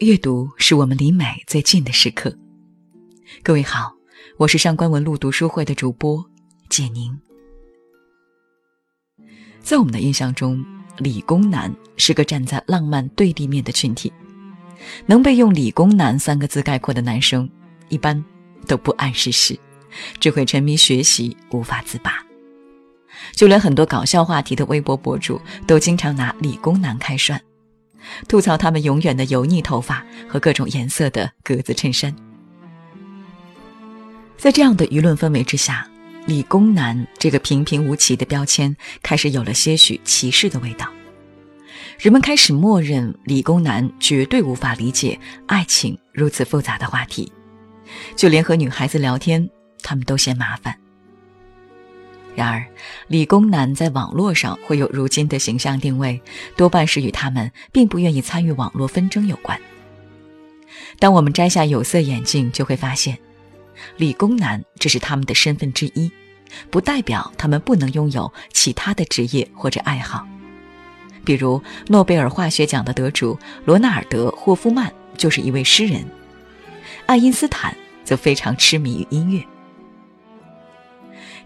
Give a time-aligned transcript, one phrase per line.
[0.00, 2.36] 阅读是我们离美最近的时刻。
[3.44, 3.92] 各位好，
[4.38, 6.24] 我是上官文露读书会的主播
[6.68, 7.16] 简宁。
[9.60, 10.64] 在我们的印象中，
[10.98, 14.12] 理工男是个站在浪漫对立面的群体。
[15.06, 17.48] 能被用“理工男”三个字概括的男生，
[17.88, 18.22] 一般
[18.66, 19.58] 都不谙世事，
[20.18, 22.24] 只会沉迷学习，无法自拔。
[23.32, 27.40] 就连很多搞笑话题的微博博主，都经常拿理工男开涮，
[28.28, 32.14] 吐槽他们永远的油腻头发和各种颜色的格子衬衫。
[34.36, 35.88] 在这样的舆论氛围之下
[36.26, 40.86] ，“理工男”这个平平无奇的标签开始有了些许歧视的味道。
[41.98, 47.32] 人们开始默认理工男绝对无法理解爱情如此复杂的话题，
[48.16, 49.48] 就连和女孩子聊天，
[49.82, 50.76] 他们都嫌麻烦。
[52.36, 52.64] 然而，
[53.06, 56.20] 理工男在网络上会有如今的形象定位，
[56.56, 59.60] 多半是与他们并不愿意参与网络纷争有关。
[60.98, 63.16] 当我们摘下有色眼镜，就会发现，
[63.96, 66.10] 理工男只是他们的身份之一，
[66.70, 70.26] 不代表他们不能拥有其他的职业或者爱好。
[71.24, 76.04] 比如，诺贝尔化学奖的得主罗纳尔德·霍夫曼就是一位诗人，
[77.06, 79.42] 爱因斯坦则非常痴迷于音乐。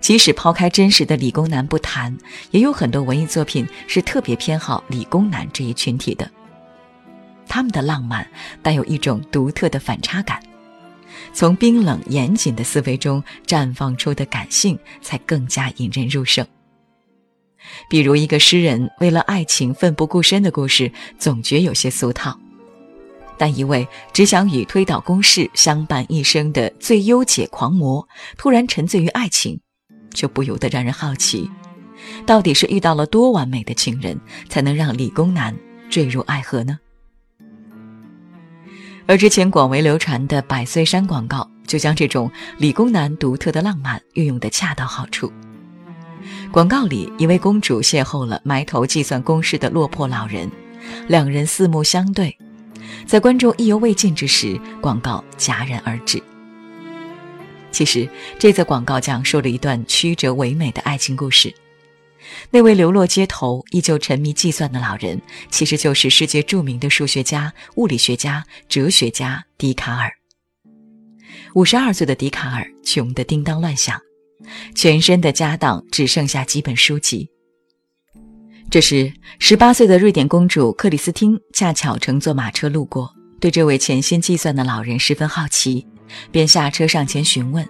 [0.00, 2.16] 即使抛开真实的理工男不谈，
[2.50, 6.30] 也有很多文艺作品是特别偏好理工男这一群体的。
[7.46, 8.26] 他们的浪漫
[8.62, 10.40] 带有一种独特的反差感，
[11.32, 16.46] 从冰冷严谨的思维中绽放出的感性，才更加引人入胜。
[17.90, 22.32] 比如，一个诗人为了爱情奋不顾身的故事，总觉有些俗套；
[23.36, 29.60] 但一位只想与推倒公式相伴一生的最优解狂魔，突然沉醉于爱情。
[30.12, 31.50] 就不由得让人好奇，
[32.26, 35.54] 到底是遇到了多完美的情人，才能让理工男
[35.90, 36.78] 坠入爱河呢？
[39.06, 45.32] 而之前广为流传的百岁山广告，就将这种理工男独特的浪漫运用得恰到好处。
[46.52, 50.50] 广告里，一位公主邂逅了埋头计算公式的落魄老人，
[51.06, 52.36] 两人四目相对，
[53.06, 56.22] 在观众意犹未尽之时，广告戛然而止。
[57.78, 58.08] 其实，
[58.40, 61.54] 这则广告讲述了一段曲折唯美的爱情故事。
[62.50, 70.10] 那位流落街头、依旧沉迷计算的老人，其实就是世界著名的数学家、物理学家、哲学家笛卡尔。
[71.54, 73.96] 五十二岁的笛卡尔穷得叮当乱响，
[74.74, 77.30] 全身的家当只剩下几本书籍。
[78.68, 85.86] 这时，十八岁的瑞典公主克里斯汀恰巧乘坐马车路过，对这位潜心计算的老人十分好奇。
[86.30, 87.68] 便下车上前询问，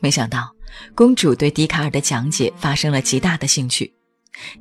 [0.00, 0.54] 没想到
[0.94, 3.92] 公主对笛卡尔的讲解发生了极大的兴趣，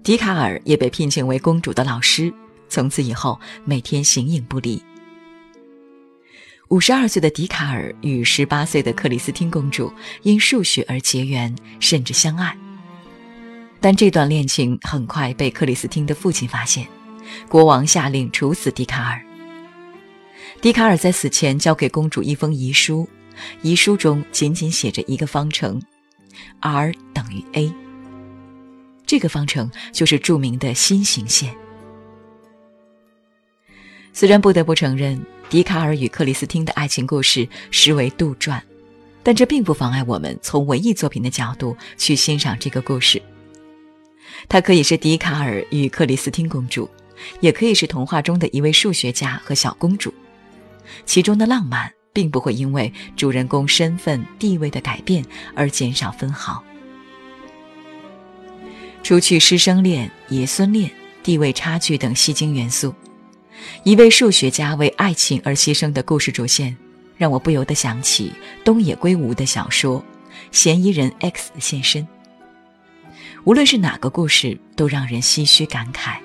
[0.03, 2.33] 笛卡尔也被聘请为公主的老师，
[2.69, 4.81] 从此以后每天形影不离。
[6.69, 9.93] 五十二岁的笛卡尔与十八岁的克里斯汀公主
[10.23, 12.57] 因数学而结缘，甚至相爱。
[13.79, 16.85] 但这段恋情很快被克里斯汀的父亲发现，
[17.47, 19.23] 国王下令处死笛卡尔。
[20.59, 23.07] 笛卡尔在死前交给公主一封遗书，
[23.61, 25.79] 遗书中仅仅写着一个方程
[26.61, 27.71] ，r 等于 a。
[29.05, 31.55] 这个方程就是著名的心形线。
[34.11, 38.59] 虽然不得不承认，笛卡尔与克里斯汀的爱情故事实为杜撰，
[39.21, 43.21] 但这并不妨碍我们从文艺作品的角度去欣赏这个故事。
[44.49, 46.89] 它可以是笛卡尔与克里斯汀公主，
[47.41, 50.11] 也可以是童话中的一位数学家和小公主。
[51.05, 55.23] 其中的浪漫并不会因为主人公身份地位的改变
[55.55, 56.63] 而减少分毫。
[59.03, 60.91] 除去师生恋、爷孙恋、
[61.23, 62.93] 地位差距等戏精元素，
[63.83, 66.75] 一位数学家为爱情而牺牲的故事主线，
[67.15, 68.33] 让我不由得想起
[68.65, 69.99] 东野圭吾的小说
[70.51, 72.03] 《嫌疑人 X 的现身》。
[73.45, 76.17] 无论是哪个故事，都让人唏嘘感慨：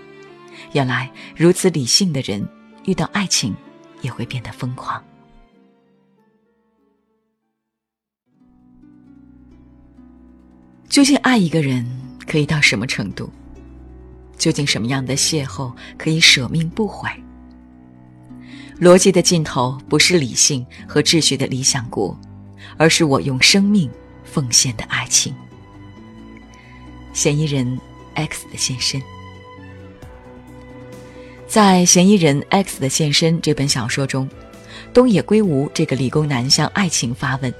[0.72, 2.48] 原来如此理性的人，
[2.84, 3.54] 遇到爱情。
[4.02, 5.02] 也会变得疯狂。
[10.88, 11.86] 究竟爱一个人
[12.26, 13.30] 可以到什么程度？
[14.36, 17.08] 究竟什么样的邂逅可以舍命不悔？
[18.78, 22.18] 逻辑的尽头不是理性和秩序的理想国，
[22.76, 23.90] 而是我用生命
[24.24, 25.34] 奉献的爱情。
[27.12, 27.78] 嫌疑人
[28.14, 29.00] X 的现身。
[31.52, 34.26] 在《嫌疑人 X 的现身》这本小说中，
[34.94, 37.52] 东野圭吾这个理工男向爱情发问：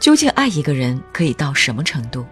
[0.00, 2.24] 究竟爱一个人可以到什么程度？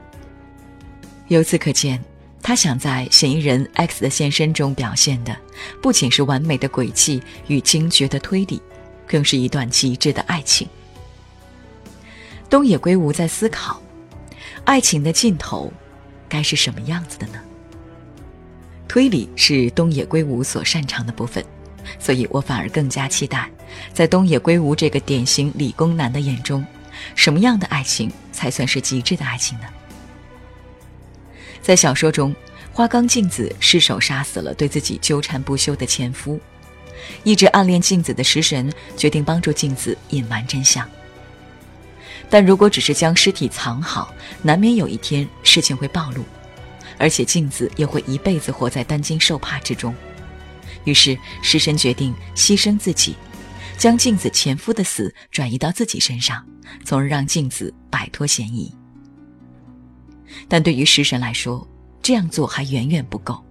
[1.28, 2.02] 由此可见，
[2.40, 5.36] 他想在嫌疑人 X 的现身中表现的，
[5.82, 8.58] 不仅是完美的诡计与精绝的推理，
[9.06, 10.66] 更是一段极致的爱情。
[12.48, 13.82] 东野圭吾在思考，
[14.64, 15.70] 爱情的尽头，
[16.26, 17.34] 该是什么样子的呢？
[18.90, 21.44] 推理是东野圭吾所擅长的部分，
[22.00, 23.48] 所以我反而更加期待，
[23.94, 26.66] 在东野圭吾这个典型理工男的眼中，
[27.14, 29.66] 什么样的爱情才算是极致的爱情呢？
[31.62, 32.34] 在小说中，
[32.72, 36.40] 花冈镜子失手杀死了对自己纠缠不休的前夫，
[37.22, 40.84] 一直暗恋镜子的食神决定帮助镜子隐瞒真相。
[42.28, 46.24] 但如果只是将尸体藏好，难免有一天事情会暴露。
[47.00, 49.94] 而且镜子也会一辈子活在担惊受怕之中，
[50.84, 53.16] 于是食神决定牺牲自己，
[53.78, 56.46] 将镜子前夫的死转移到自己身上，
[56.84, 58.70] 从而让镜子摆脱嫌疑。
[60.46, 61.66] 但对于食神来说，
[62.02, 63.42] 这样做还远远不够，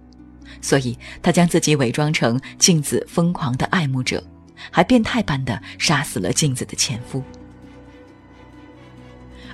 [0.62, 4.24] 所以他将自己伪装成镜子疯狂的爱慕者，
[4.70, 7.20] 还变态般的杀死了镜子的前夫。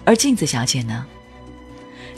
[0.04, 1.06] 而镜子小姐呢？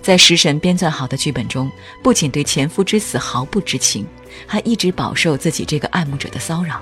[0.01, 1.71] 在食神编撰好的剧本中，
[2.03, 4.07] 不仅对前夫之死毫不知情，
[4.47, 6.81] 还一直饱受自己这个爱慕者的骚扰。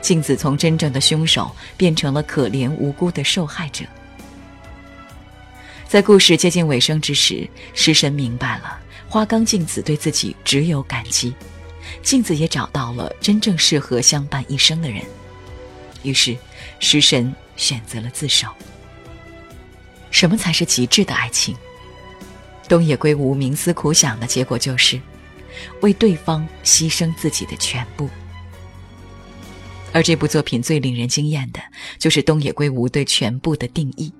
[0.00, 3.84] 镜子从真正的凶手变成了可怜无辜的受害者。
[5.88, 8.78] 在故事接近尾声之时，食神明白了
[9.08, 11.34] 花冈镜子对自己只有感激，
[12.02, 15.02] 镜子也找到了真正适合相伴一生的人。
[16.02, 16.36] 于是，
[16.78, 18.46] 食神选择了自首。
[20.12, 21.56] 什么才是极致的爱情？
[22.70, 25.00] 东野圭吾冥思苦想的结果就是，
[25.82, 28.08] 为对方牺牲自己的全部。
[29.92, 31.58] 而这部作品最令人惊艳的，
[31.98, 34.14] 就是东野圭吾对全部的定义：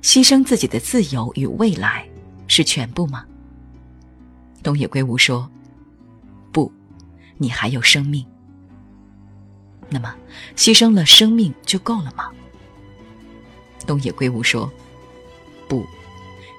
[0.00, 2.08] 牺牲自己的自由与未来，
[2.48, 3.26] 是全部吗？
[4.62, 5.46] 东野圭吾说
[6.50, 6.72] ：“不，
[7.36, 8.24] 你还有生命。
[9.90, 10.14] 那么，
[10.56, 12.30] 牺牲了生命就够了吗？”
[13.86, 14.72] 东野圭吾说：“。”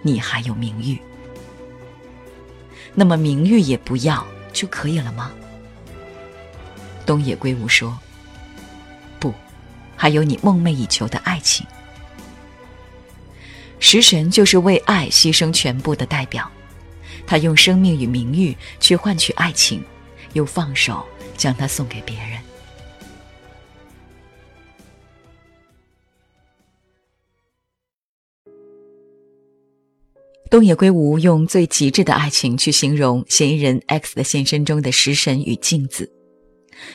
[0.04, 1.00] 你还有名誉，
[2.94, 5.32] 那么名誉也不要就可以了吗？
[7.06, 7.98] 东野圭吾说
[9.20, 9.34] ：“不，
[9.96, 11.66] 还有你梦寐以求的爱情。”
[13.80, 16.50] 食神就是为爱牺牲全部的代表，
[17.26, 19.84] 他用生命与名誉去换取爱情，
[20.34, 21.06] 又放手
[21.36, 22.33] 将它送给别人。
[30.54, 36.08] 东野圭吾用最极致的爱情去形容嫌疑人 X 的现身中的食神与镜子，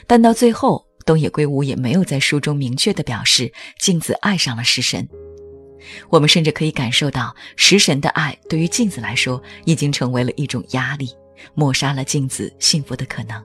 [0.07, 5.09] 但到最后，东野圭吾也没有在书中明确的表示镜子爱上了食神。
[6.09, 11.09] 我们甚至可以感受到，食神的爱对于镜子来说已经成为了一种压力，
[11.57, 13.45] 抹杀了镜子幸福的可能。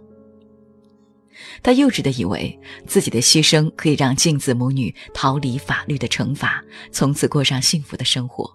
[1.63, 2.55] 他幼稚的以为
[2.85, 8.47] 自己的牺牲可以让镜子母女逃离法律的惩罚，从此过上幸福的生活。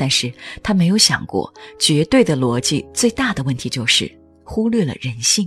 [0.00, 0.32] 但是
[0.62, 4.10] 他没有想过，绝对的逻辑最大的问题就是
[4.42, 5.46] 忽略了人性。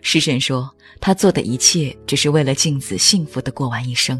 [0.00, 4.18] 食神说，他做的一切只是为了镜子幸福的过完一生，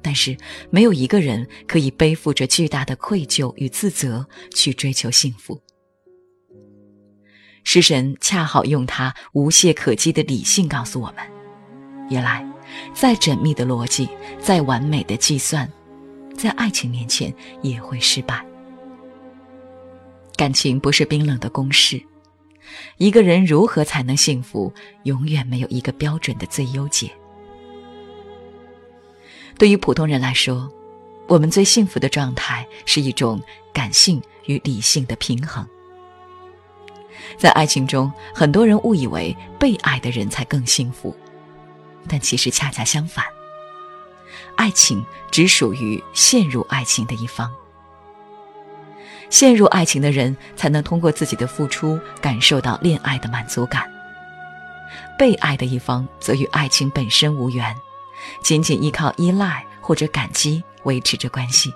[0.00, 0.36] 但是
[0.70, 4.24] 没有一个人可以背负着巨大的愧疚与自责
[4.54, 5.60] 去追求幸福。
[7.64, 11.16] 食神恰好用他无懈可击的理性告诉我们：
[12.08, 12.48] 原来，
[12.94, 15.68] 再缜密的逻辑，再完美的计算。
[16.40, 18.42] 在爱情面前也会失败。
[20.36, 22.02] 感情不是冰冷的公式，
[22.96, 27.10] 一个人如何才能幸福，永远没有一个标准的最优解。
[29.58, 30.72] 对于普通人来说，
[31.28, 33.38] 我们最幸福的状态是一种
[33.70, 35.66] 感性与理性的平衡。
[37.36, 41.14] 在爱情中，很多人误以为被爱的人才更幸福，
[42.08, 43.22] 但其实恰恰相反。
[44.60, 47.50] 爱情只属于陷入爱情的一方，
[49.30, 53.90] 陷入爱情的人才能通过自己的付出感受到恋爱的满足感。
[55.18, 57.74] 被爱的一方则与爱情本身无缘，
[58.42, 61.72] 仅仅依靠依赖或者感激维持着关系。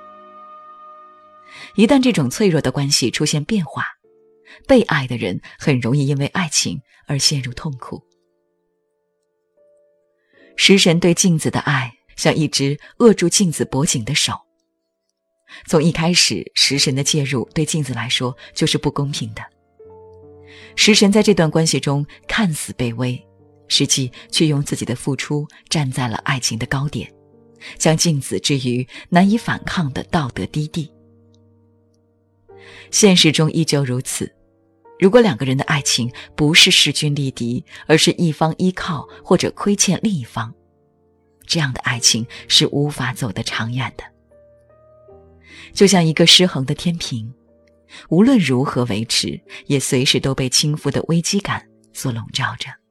[1.77, 3.87] 一旦这种脆弱的关系出现变化，
[4.69, 8.03] 被爱的人很容易因为爱情而陷入痛苦。
[10.55, 11.95] 食神对镜子的爱。
[12.17, 14.35] 像一只扼住镜子脖颈的手。
[15.67, 19.43] 从一开始，食神的介入对镜子来说就是不公平的。
[20.77, 23.25] 食神在这段关系中看似卑微，
[23.69, 27.09] 实际却用自己的付出站在了爱情的高点，
[27.79, 30.91] 将镜子置于难以反抗的道德低地。
[32.91, 34.33] 现实中依旧如此。
[34.99, 40.55] 如果两个人的爱情不是势均力敌，而是一方依靠或者亏欠另一方，
[41.47, 44.05] 这样的爱情是无法走得长远的。
[45.73, 47.33] 就像一个失衡的天平，
[48.09, 52.84] 无论如何维持，也随时都被倾覆的危机感所笼罩着。